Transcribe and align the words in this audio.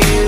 feel 0.00 0.21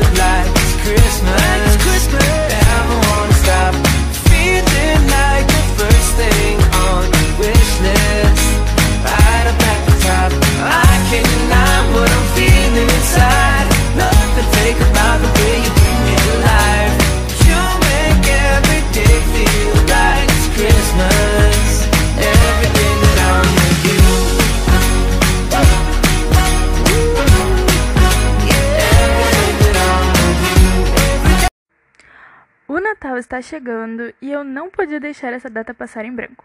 está 33.34 33.42
chegando 33.42 34.14
e 34.22 34.30
eu 34.30 34.44
não 34.44 34.70
podia 34.70 35.00
deixar 35.00 35.32
essa 35.32 35.50
data 35.50 35.74
passar 35.74 36.04
em 36.04 36.14
branco. 36.14 36.44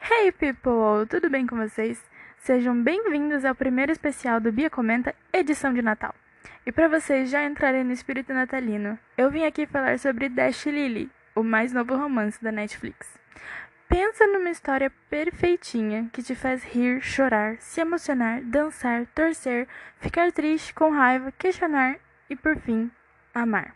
Hey 0.00 0.30
people, 0.30 1.04
tudo 1.08 1.28
bem 1.28 1.44
com 1.44 1.56
vocês? 1.56 2.00
Sejam 2.38 2.80
bem-vindos 2.80 3.44
ao 3.44 3.52
primeiro 3.52 3.90
especial 3.90 4.38
do 4.38 4.52
Bia 4.52 4.70
Comenta, 4.70 5.12
edição 5.32 5.74
de 5.74 5.82
Natal. 5.82 6.14
E 6.64 6.70
para 6.70 6.86
vocês 6.86 7.30
já 7.30 7.44
entrarem 7.44 7.82
no 7.82 7.90
espírito 7.90 8.32
natalino, 8.32 8.96
eu 9.18 9.28
vim 9.28 9.44
aqui 9.44 9.66
falar 9.66 9.98
sobre 9.98 10.28
Dash 10.28 10.66
Lily, 10.66 11.10
o 11.34 11.42
mais 11.42 11.72
novo 11.72 11.96
romance 11.96 12.40
da 12.40 12.52
Netflix. 12.52 13.18
Pensa 13.88 14.24
numa 14.28 14.50
história 14.50 14.92
perfeitinha 15.10 16.08
que 16.12 16.22
te 16.22 16.36
faz 16.36 16.62
rir, 16.62 17.02
chorar, 17.02 17.56
se 17.58 17.80
emocionar, 17.80 18.40
dançar, 18.42 19.04
torcer, 19.16 19.66
ficar 19.98 20.30
triste, 20.30 20.72
com 20.74 20.90
raiva, 20.90 21.32
questionar 21.32 21.96
e, 22.28 22.36
por 22.36 22.56
fim, 22.56 22.88
amar. 23.34 23.74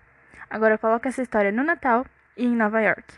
Agora 0.48 0.78
coloca 0.78 1.08
essa 1.08 1.22
história 1.22 1.50
no 1.50 1.64
Natal 1.64 2.06
e 2.36 2.44
em 2.44 2.54
Nova 2.54 2.80
York. 2.80 3.14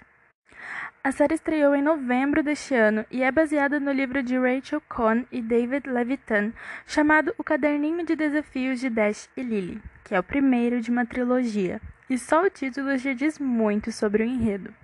A 1.06 1.12
série 1.12 1.34
estreou 1.34 1.75
em 1.77 1.83
novembro 1.83 2.42
deste 2.42 2.75
ano 2.75 3.06
e 3.12 3.22
é 3.22 3.31
baseada 3.31 3.78
no 3.78 3.92
livro 3.92 4.22
de 4.25 4.36
Rachel 4.36 4.81
Cohn 4.89 5.25
e 5.31 5.41
David 5.41 5.89
Levitan, 5.89 6.53
chamado 6.84 7.33
O 7.39 7.44
Caderninho 7.44 8.05
de 8.05 8.17
Desafios 8.17 8.81
de 8.81 8.91
Dash 8.91 9.31
e 9.37 9.42
Lily, 9.42 9.81
que 10.03 10.17
é 10.17 10.19
o 10.19 10.22
primeiro 10.25 10.81
de 10.81 10.91
uma 10.91 11.06
trilogia, 11.06 11.81
e 12.11 12.19
só 12.19 12.44
o 12.44 12.50
título 12.50 12.98
já 12.98 13.12
diz 13.12 13.39
muito 13.39 13.92
sobre 13.92 14.25
o 14.25 14.27
enredo. 14.27 14.75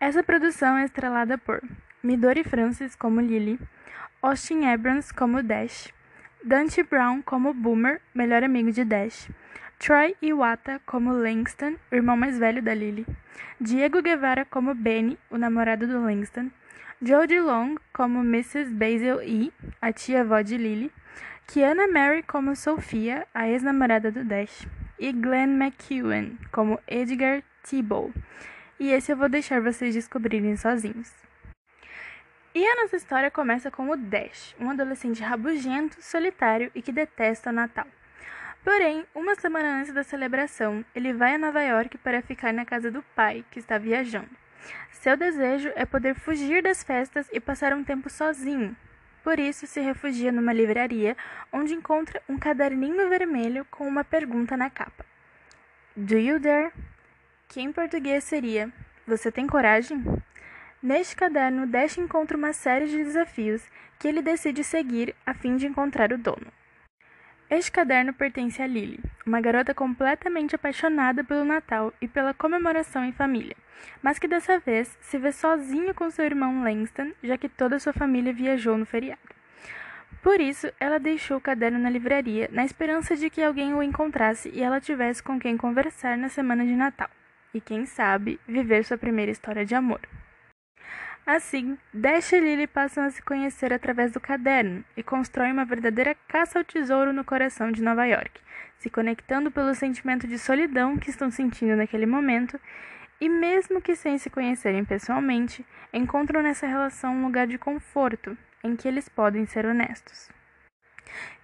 Essa 0.00 0.22
produção 0.22 0.76
é 0.78 0.84
estrelada 0.84 1.38
por 1.38 1.62
Midori 2.02 2.42
Francis 2.42 2.96
como 2.96 3.20
Lily, 3.20 3.60
Austin 4.20 4.64
Abrams 4.64 5.12
como 5.14 5.42
Dash, 5.42 5.92
Dante 6.44 6.82
Brown 6.82 7.22
como 7.22 7.54
Boomer, 7.54 8.00
melhor 8.12 8.42
amigo 8.42 8.72
de 8.72 8.84
Dash, 8.84 9.30
Troy 9.80 10.14
Iwata 10.20 10.78
como 10.84 11.10
Langston, 11.10 11.76
o 11.90 11.94
irmão 11.94 12.14
mais 12.14 12.38
velho 12.38 12.60
da 12.60 12.74
Lily, 12.74 13.06
Diego 13.58 14.02
Guevara 14.02 14.44
como 14.44 14.74
Benny, 14.74 15.18
o 15.30 15.38
namorado 15.38 15.86
do 15.86 16.04
Langston, 16.04 16.50
Jodie 17.00 17.40
Long 17.40 17.76
como 17.90 18.20
Mrs. 18.20 18.74
Basil 18.74 19.22
E, 19.22 19.50
a 19.80 19.90
tia-avó 19.90 20.42
de 20.42 20.58
Lily, 20.58 20.92
Kiana 21.46 21.88
Mary 21.88 22.22
como 22.22 22.54
Sophia, 22.54 23.26
a 23.32 23.48
ex-namorada 23.48 24.12
do 24.12 24.22
Dash, 24.22 24.68
e 24.98 25.10
Glenn 25.12 25.56
McEwen 25.56 26.38
como 26.52 26.78
Edgar 26.86 27.42
Thibault. 27.62 28.12
E 28.78 28.92
esse 28.92 29.12
eu 29.12 29.16
vou 29.16 29.30
deixar 29.30 29.62
vocês 29.62 29.94
descobrirem 29.94 30.58
sozinhos. 30.58 31.10
E 32.54 32.66
a 32.66 32.82
nossa 32.82 32.96
história 32.96 33.30
começa 33.30 33.70
com 33.70 33.88
o 33.88 33.96
Dash, 33.96 34.54
um 34.60 34.68
adolescente 34.68 35.22
rabugento, 35.22 35.96
solitário 36.02 36.70
e 36.74 36.82
que 36.82 36.92
detesta 36.92 37.48
o 37.48 37.52
Natal. 37.54 37.86
Porém, 38.62 39.06
uma 39.14 39.34
semana 39.36 39.80
antes 39.80 39.92
da 39.92 40.02
celebração, 40.02 40.84
ele 40.94 41.12
vai 41.12 41.34
a 41.34 41.38
Nova 41.38 41.62
York 41.62 41.96
para 41.98 42.20
ficar 42.20 42.52
na 42.52 42.64
casa 42.64 42.90
do 42.90 43.02
pai, 43.14 43.44
que 43.50 43.58
está 43.58 43.78
viajando. 43.78 44.28
Seu 44.92 45.16
desejo 45.16 45.72
é 45.74 45.86
poder 45.86 46.14
fugir 46.14 46.62
das 46.62 46.82
festas 46.82 47.26
e 47.32 47.40
passar 47.40 47.72
um 47.72 47.82
tempo 47.82 48.10
sozinho. 48.10 48.76
Por 49.24 49.38
isso, 49.38 49.66
se 49.66 49.80
refugia 49.80 50.30
numa 50.30 50.52
livraria, 50.52 51.16
onde 51.50 51.72
encontra 51.72 52.22
um 52.28 52.38
caderninho 52.38 53.08
vermelho 53.08 53.66
com 53.70 53.88
uma 53.88 54.04
pergunta 54.04 54.56
na 54.56 54.68
capa: 54.68 55.06
Do 55.96 56.18
you 56.18 56.38
dare? 56.38 56.70
Que 57.48 57.62
em 57.62 57.72
português 57.72 58.24
seria: 58.24 58.70
Você 59.06 59.32
tem 59.32 59.46
coragem? 59.46 60.04
Neste 60.82 61.16
caderno, 61.16 61.66
Dash 61.66 61.98
encontra 61.98 62.36
uma 62.36 62.52
série 62.52 62.86
de 62.86 63.04
desafios 63.04 63.62
que 63.98 64.08
ele 64.08 64.22
decide 64.22 64.64
seguir 64.64 65.14
a 65.24 65.34
fim 65.34 65.56
de 65.56 65.66
encontrar 65.66 66.12
o 66.12 66.18
dono. 66.18 66.59
Este 67.50 67.72
caderno 67.72 68.12
pertence 68.12 68.62
a 68.62 68.66
Lily, 68.66 69.00
uma 69.26 69.40
garota 69.40 69.74
completamente 69.74 70.54
apaixonada 70.54 71.24
pelo 71.24 71.44
Natal 71.44 71.92
e 72.00 72.06
pela 72.06 72.32
comemoração 72.32 73.04
em 73.04 73.10
família, 73.10 73.56
mas 74.00 74.20
que 74.20 74.28
dessa 74.28 74.60
vez 74.60 74.96
se 75.00 75.18
vê 75.18 75.32
sozinha 75.32 75.92
com 75.92 76.08
seu 76.12 76.24
irmão 76.24 76.62
Langston, 76.62 77.10
já 77.20 77.36
que 77.36 77.48
toda 77.48 77.80
sua 77.80 77.92
família 77.92 78.32
viajou 78.32 78.78
no 78.78 78.86
feriado. 78.86 79.20
Por 80.22 80.40
isso, 80.40 80.70
ela 80.78 81.00
deixou 81.00 81.38
o 81.38 81.40
caderno 81.40 81.80
na 81.80 81.90
livraria, 81.90 82.48
na 82.52 82.64
esperança 82.64 83.16
de 83.16 83.28
que 83.28 83.42
alguém 83.42 83.74
o 83.74 83.82
encontrasse 83.82 84.48
e 84.54 84.62
ela 84.62 84.80
tivesse 84.80 85.20
com 85.20 85.36
quem 85.36 85.56
conversar 85.56 86.16
na 86.16 86.28
semana 86.28 86.64
de 86.64 86.76
Natal, 86.76 87.10
e 87.52 87.60
quem 87.60 87.84
sabe, 87.84 88.38
viver 88.46 88.84
sua 88.84 88.96
primeira 88.96 89.32
história 89.32 89.66
de 89.66 89.74
amor. 89.74 90.00
Assim, 91.26 91.78
Dash 91.92 92.32
e 92.32 92.40
Lily 92.40 92.66
passam 92.66 93.04
a 93.04 93.10
se 93.10 93.22
conhecer 93.22 93.72
através 93.72 94.10
do 94.10 94.20
caderno 94.20 94.84
e 94.96 95.02
constroem 95.02 95.52
uma 95.52 95.64
verdadeira 95.64 96.16
caça 96.26 96.58
ao 96.58 96.64
tesouro 96.64 97.12
no 97.12 97.24
coração 97.24 97.70
de 97.70 97.82
Nova 97.82 98.04
York, 98.04 98.40
se 98.78 98.90
conectando 98.90 99.50
pelo 99.50 99.74
sentimento 99.74 100.26
de 100.26 100.38
solidão 100.38 100.96
que 100.96 101.10
estão 101.10 101.30
sentindo 101.30 101.76
naquele 101.76 102.06
momento 102.06 102.58
e, 103.20 103.28
mesmo 103.28 103.80
que 103.80 103.94
sem 103.94 104.18
se 104.18 104.30
conhecerem 104.30 104.84
pessoalmente, 104.84 105.64
encontram 105.92 106.42
nessa 106.42 106.66
relação 106.66 107.14
um 107.14 107.24
lugar 107.24 107.46
de 107.46 107.58
conforto 107.58 108.36
em 108.64 108.74
que 108.74 108.88
eles 108.88 109.08
podem 109.08 109.46
ser 109.46 109.66
honestos. 109.66 110.39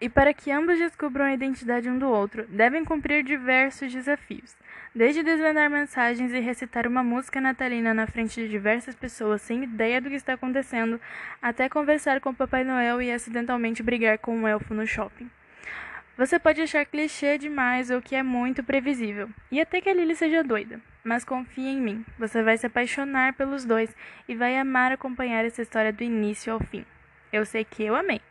E 0.00 0.08
para 0.08 0.34
que 0.34 0.50
ambos 0.50 0.78
descubram 0.78 1.24
a 1.24 1.32
identidade 1.32 1.88
um 1.88 1.98
do 1.98 2.08
outro, 2.08 2.46
devem 2.48 2.84
cumprir 2.84 3.22
diversos 3.22 3.92
desafios, 3.92 4.56
desde 4.94 5.22
desvendar 5.22 5.70
mensagens 5.70 6.32
e 6.32 6.40
recitar 6.40 6.86
uma 6.86 7.02
música 7.02 7.40
natalina 7.40 7.94
na 7.94 8.06
frente 8.06 8.40
de 8.40 8.48
diversas 8.48 8.94
pessoas 8.94 9.42
sem 9.42 9.64
ideia 9.64 10.00
do 10.00 10.08
que 10.08 10.16
está 10.16 10.34
acontecendo, 10.34 11.00
até 11.40 11.68
conversar 11.68 12.20
com 12.20 12.34
Papai 12.34 12.64
Noel 12.64 13.00
e 13.00 13.10
acidentalmente 13.10 13.82
brigar 13.82 14.18
com 14.18 14.36
um 14.36 14.48
elfo 14.48 14.74
no 14.74 14.86
shopping. 14.86 15.30
Você 16.16 16.38
pode 16.38 16.62
achar 16.62 16.86
clichê 16.86 17.36
demais 17.36 17.90
ou 17.90 18.00
que 18.00 18.16
é 18.16 18.22
muito 18.22 18.64
previsível, 18.64 19.28
e 19.50 19.60
até 19.60 19.82
que 19.82 19.90
a 19.90 19.92
Lily 19.92 20.16
seja 20.16 20.42
doida, 20.42 20.80
mas 21.04 21.26
confie 21.26 21.68
em 21.68 21.80
mim, 21.80 22.06
você 22.18 22.42
vai 22.42 22.56
se 22.56 22.66
apaixonar 22.66 23.34
pelos 23.34 23.66
dois 23.66 23.94
e 24.26 24.34
vai 24.34 24.56
amar 24.56 24.92
acompanhar 24.92 25.44
essa 25.44 25.60
história 25.60 25.92
do 25.92 26.02
início 26.02 26.52
ao 26.52 26.60
fim. 26.60 26.86
Eu 27.30 27.44
sei 27.44 27.64
que 27.64 27.82
eu 27.82 27.94
amei. 27.94 28.22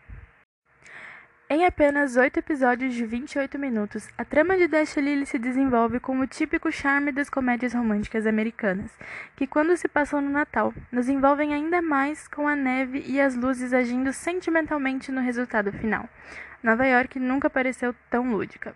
Em 1.48 1.64
apenas 1.64 2.16
oito 2.16 2.40
episódios 2.40 2.96
de 2.96 3.06
28 3.06 3.60
minutos, 3.60 4.10
a 4.18 4.26
trama 4.26 4.58
de 4.58 4.68
Dash 4.68 4.98
Lily 4.98 5.28
se 5.28 5.38
desenvolve 5.38 6.00
com 6.00 6.20
o 6.20 6.26
típico 6.26 6.72
charme 6.72 7.12
das 7.12 7.30
comédias 7.30 7.72
românticas 7.72 8.26
americanas, 8.26 8.90
que 9.36 9.46
quando 9.46 9.78
se 9.78 9.88
passam 9.88 10.22
no 10.22 10.32
Natal, 10.32 10.74
nos 10.92 11.08
envolvem 11.08 11.54
ainda 11.54 11.84
mais 11.84 12.28
com 12.28 12.48
a 12.48 12.56
neve 12.56 13.04
e 13.06 13.22
as 13.22 13.36
luzes 13.36 13.74
agindo 13.74 14.12
sentimentalmente 14.12 15.12
no 15.12 15.22
resultado 15.22 15.72
final. 15.72 16.10
Nova 16.64 16.84
York 16.88 17.20
nunca 17.20 17.48
pareceu 17.48 17.94
tão 18.10 18.32
lúdica. 18.32 18.74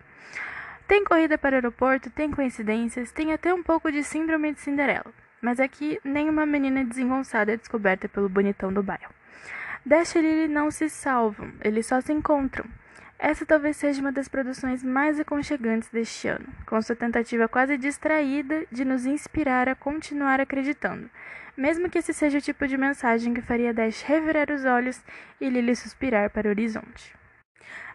Tem 0.86 1.04
corrida 1.04 1.36
para 1.36 1.54
o 1.54 1.56
aeroporto, 1.56 2.08
tem 2.08 2.30
coincidências, 2.30 3.10
tem 3.10 3.32
até 3.32 3.52
um 3.52 3.64
pouco 3.64 3.90
de 3.90 4.04
síndrome 4.04 4.52
de 4.52 4.60
Cinderela, 4.60 5.12
mas 5.42 5.58
aqui 5.58 5.98
nenhuma 6.04 6.46
menina 6.46 6.84
desengonçada 6.84 7.52
é 7.52 7.56
descoberta 7.56 8.08
pelo 8.08 8.28
bonitão 8.28 8.72
do 8.72 8.80
bairro. 8.80 9.19
Dash 9.84 10.14
e 10.14 10.20
Lily 10.20 10.48
não 10.48 10.70
se 10.70 10.90
salvam, 10.90 11.52
eles 11.62 11.86
só 11.86 12.00
se 12.00 12.12
encontram. 12.12 12.66
Essa 13.18 13.46
talvez 13.46 13.76
seja 13.76 14.00
uma 14.00 14.12
das 14.12 14.28
produções 14.28 14.82
mais 14.82 15.18
aconchegantes 15.18 15.88
deste 15.88 16.28
ano, 16.28 16.46
com 16.66 16.80
sua 16.80 16.94
tentativa 16.94 17.48
quase 17.48 17.76
distraída 17.76 18.66
de 18.70 18.84
nos 18.84 19.06
inspirar 19.06 19.68
a 19.68 19.74
continuar 19.74 20.40
acreditando, 20.40 21.10
mesmo 21.56 21.88
que 21.88 21.98
esse 21.98 22.12
seja 22.12 22.38
o 22.38 22.42
tipo 22.42 22.66
de 22.66 22.76
mensagem 22.76 23.32
que 23.32 23.40
faria 23.40 23.72
Dash 23.74 24.02
revirar 24.02 24.50
os 24.50 24.64
olhos 24.64 25.02
e 25.40 25.48
Lily 25.48 25.74
suspirar 25.74 26.30
para 26.30 26.48
o 26.48 26.50
horizonte. 26.50 27.14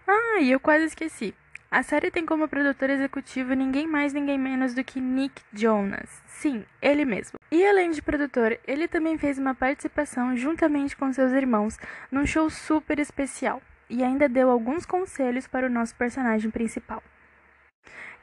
Ah, 0.08 0.40
e 0.42 0.52
eu 0.52 0.60
quase 0.60 0.86
esqueci. 0.86 1.34
A 1.70 1.84
série 1.84 2.12
tem 2.12 2.26
como 2.26 2.48
produtor 2.48 2.90
executivo 2.90 3.54
ninguém 3.54 3.88
mais 3.88 4.14
ninguém 4.14 4.38
menos 4.38 4.74
do 4.74 4.84
que 4.84 5.02
Nick 5.02 5.42
Jonas. 5.54 6.10
Sim, 6.28 6.64
ele 6.82 7.06
mesmo. 7.06 7.40
E 7.52 7.66
além 7.66 7.92
de 7.92 8.02
produtor, 8.02 8.60
ele 8.68 8.88
também 8.88 9.18
fez 9.18 9.38
uma 9.38 9.56
participação 9.56 10.38
juntamente 10.38 10.96
com 10.96 11.12
seus 11.12 11.32
irmãos 11.32 11.78
num 12.12 12.26
show 12.26 12.50
super 12.50 13.00
especial 13.00 13.62
e 13.90 14.04
ainda 14.04 14.30
deu 14.30 14.50
alguns 14.50 14.86
conselhos 14.86 15.48
para 15.48 15.68
o 15.68 15.70
nosso 15.70 15.96
personagem 15.96 16.50
principal. 16.50 17.02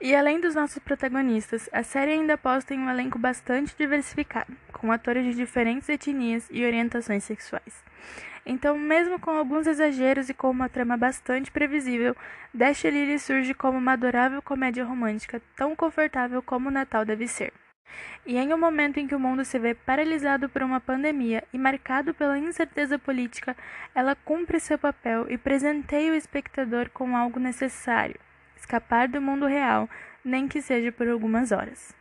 E 0.04 0.16
além 0.16 0.40
dos 0.40 0.56
nossos 0.56 0.80
protagonistas, 0.80 1.70
a 1.72 1.84
série 1.84 2.10
ainda 2.10 2.34
aposta 2.34 2.74
em 2.74 2.80
um 2.80 2.90
elenco 2.90 3.20
bastante 3.20 3.72
diversificado, 3.78 4.52
com 4.72 4.90
atores 4.90 5.24
de 5.24 5.32
diferentes 5.32 5.88
etnias 5.88 6.48
e 6.50 6.66
orientações 6.66 7.22
sexuais. 7.22 7.84
Então, 8.44 8.76
mesmo 8.76 9.20
com 9.20 9.30
alguns 9.30 9.68
exageros 9.68 10.28
e 10.28 10.34
com 10.34 10.50
uma 10.50 10.68
trama 10.68 10.96
bastante 10.96 11.52
previsível, 11.52 12.16
Dash 12.52 12.82
Lily 12.82 13.16
surge 13.20 13.54
como 13.54 13.78
uma 13.78 13.92
adorável 13.92 14.42
comédia 14.42 14.84
romântica, 14.84 15.40
tão 15.54 15.76
confortável 15.76 16.42
como 16.42 16.68
o 16.68 16.72
Natal 16.72 17.04
deve 17.04 17.28
ser. 17.28 17.52
E 18.26 18.36
em 18.36 18.52
um 18.52 18.58
momento 18.58 18.98
em 18.98 19.06
que 19.06 19.14
o 19.14 19.20
mundo 19.20 19.44
se 19.44 19.56
vê 19.56 19.72
paralisado 19.72 20.48
por 20.48 20.64
uma 20.64 20.80
pandemia 20.80 21.44
e 21.52 21.58
marcado 21.58 22.12
pela 22.12 22.36
incerteza 22.36 22.98
política, 22.98 23.56
ela 23.94 24.16
cumpre 24.16 24.58
seu 24.58 24.76
papel 24.76 25.26
e 25.30 25.38
presenteia 25.38 26.10
o 26.10 26.16
espectador 26.16 26.90
com 26.90 27.16
algo 27.16 27.38
necessário 27.38 28.18
escapar 28.62 29.08
do 29.08 29.20
mundo 29.20 29.46
real, 29.46 29.88
nem 30.24 30.48
que 30.48 30.62
seja 30.62 30.90
por 30.90 31.08
algumas 31.08 31.52
horas. 31.52 31.94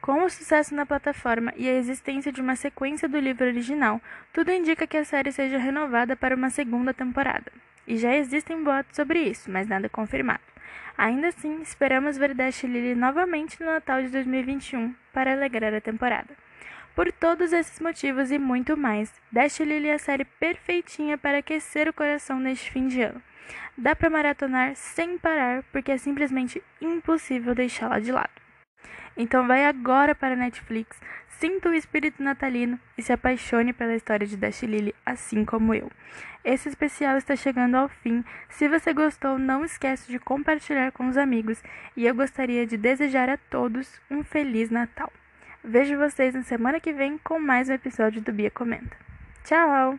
Com 0.00 0.22
o 0.24 0.30
sucesso 0.30 0.74
na 0.74 0.86
plataforma 0.86 1.52
e 1.56 1.68
a 1.68 1.74
existência 1.74 2.32
de 2.32 2.40
uma 2.40 2.56
sequência 2.56 3.06
do 3.06 3.18
livro 3.18 3.46
original, 3.46 4.00
tudo 4.32 4.50
indica 4.50 4.86
que 4.86 4.96
a 4.96 5.04
série 5.04 5.30
seja 5.30 5.58
renovada 5.58 6.16
para 6.16 6.34
uma 6.34 6.48
segunda 6.48 6.94
temporada. 6.94 7.52
E 7.86 7.98
já 7.98 8.14
existem 8.16 8.64
boatos 8.64 8.96
sobre 8.96 9.20
isso, 9.20 9.50
mas 9.50 9.68
nada 9.68 9.88
confirmado. 9.88 10.40
Ainda 10.96 11.28
assim, 11.28 11.60
esperamos 11.60 12.16
ver 12.16 12.34
Dash 12.34 12.62
Lily 12.64 12.94
novamente 12.94 13.60
no 13.60 13.66
Natal 13.66 14.02
de 14.02 14.08
2021 14.08 14.94
para 15.12 15.32
alegrar 15.32 15.74
a 15.74 15.80
temporada. 15.80 16.34
Por 16.94 17.12
todos 17.12 17.52
esses 17.52 17.78
motivos 17.78 18.30
e 18.30 18.38
muito 18.38 18.76
mais, 18.76 19.12
Dash 19.30 19.60
Lily 19.60 19.88
é 19.88 19.94
a 19.94 19.98
série 19.98 20.24
perfeitinha 20.24 21.18
para 21.18 21.38
aquecer 21.38 21.88
o 21.88 21.92
coração 21.92 22.40
neste 22.40 22.70
fim 22.70 22.88
de 22.88 23.02
ano. 23.02 23.22
Dá 23.76 23.96
para 23.96 24.10
maratonar 24.10 24.74
sem 24.76 25.18
parar, 25.18 25.62
porque 25.72 25.92
é 25.92 25.98
simplesmente 25.98 26.62
impossível 26.80 27.54
deixá-la 27.54 27.98
de 27.98 28.12
lado. 28.12 28.40
Então 29.16 29.46
vai 29.46 29.66
agora 29.66 30.14
para 30.14 30.34
a 30.34 30.36
Netflix, 30.36 30.98
sinta 31.28 31.68
o 31.68 31.74
espírito 31.74 32.22
natalino 32.22 32.78
e 32.96 33.02
se 33.02 33.12
apaixone 33.12 33.72
pela 33.72 33.94
história 33.94 34.26
de 34.26 34.36
Dash 34.36 34.62
Lily, 34.62 34.94
assim 35.04 35.44
como 35.44 35.74
eu. 35.74 35.90
Esse 36.44 36.68
especial 36.68 37.16
está 37.18 37.36
chegando 37.36 37.74
ao 37.74 37.88
fim. 37.88 38.24
Se 38.48 38.68
você 38.68 38.92
gostou, 38.92 39.38
não 39.38 39.64
esqueça 39.64 40.10
de 40.10 40.18
compartilhar 40.18 40.90
com 40.92 41.08
os 41.08 41.16
amigos 41.16 41.62
e 41.96 42.06
eu 42.06 42.14
gostaria 42.14 42.66
de 42.66 42.76
desejar 42.76 43.28
a 43.28 43.36
todos 43.36 44.00
um 44.10 44.24
feliz 44.24 44.70
Natal. 44.70 45.12
Vejo 45.62 45.98
vocês 45.98 46.34
na 46.34 46.42
semana 46.42 46.80
que 46.80 46.92
vem 46.92 47.18
com 47.18 47.38
mais 47.38 47.68
um 47.68 47.74
episódio 47.74 48.22
do 48.22 48.32
Bia 48.32 48.50
Comenta. 48.50 48.96
Tchau! 49.44 49.98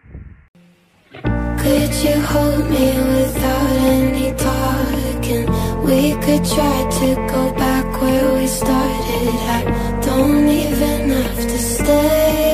Could 1.62 1.94
you 2.04 2.19
hold 2.22 2.72
me 2.72 2.88
without 3.18 3.69
any 3.94 4.34
talking? 4.34 5.46
We 5.86 6.13
could 6.24 6.44
try 6.44 6.90
to 7.00 7.16
go 7.30 7.54
back 7.54 8.02
where 8.02 8.34
we 8.34 8.48
started 8.48 9.28
I 9.58 10.02
don't 10.02 10.48
even 10.50 11.10
have 11.12 11.36
to 11.36 11.58
stay 11.60 12.50